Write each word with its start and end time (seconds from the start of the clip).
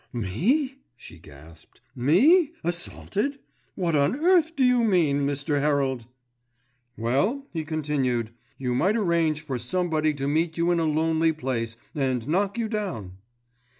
"Me?" 0.11 0.79
she 0.95 1.19
gasped. 1.19 1.79
"Me, 1.95 2.53
assaulted? 2.63 3.37
What 3.75 3.95
on 3.95 4.15
earth 4.15 4.55
do 4.55 4.63
you 4.63 4.83
mean, 4.83 5.27
Mr. 5.27 5.59
Herald?" 5.59 6.07
"Well," 6.97 7.45
he 7.53 7.63
continued, 7.63 8.31
"You 8.57 8.73
might 8.73 8.97
arrange 8.97 9.41
for 9.41 9.59
somebody 9.59 10.15
to 10.15 10.27
meet 10.27 10.57
you 10.57 10.71
in 10.71 10.79
a 10.79 10.85
lonely 10.85 11.33
place, 11.33 11.77
and 11.93 12.27
knock 12.27 12.57
you 12.57 12.67
down." 12.67 13.17